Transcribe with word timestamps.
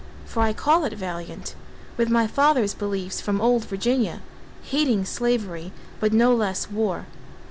For 0.25 0.41
I 0.41 0.51
call 0.51 0.83
it 0.85 0.93
valiant, 0.93 1.53
With 1.95 2.09
my 2.09 2.25
father's 2.25 2.73
beliefs 2.73 3.21
from 3.21 3.39
old 3.39 3.65
Virginia: 3.65 4.21
Hating 4.63 5.05
slavery, 5.05 5.73
but 5.99 6.11
no 6.11 6.33
less 6.33 6.71
war. 6.71 7.05